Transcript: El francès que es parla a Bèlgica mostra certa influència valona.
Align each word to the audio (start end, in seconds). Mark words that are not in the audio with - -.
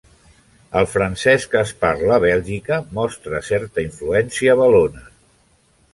El 0.79 0.87
francès 0.93 1.45
que 1.51 1.59
es 1.65 1.73
parla 1.83 2.15
a 2.17 2.23
Bèlgica 2.25 2.81
mostra 3.01 3.45
certa 3.53 3.87
influència 3.91 4.57
valona. 4.65 5.05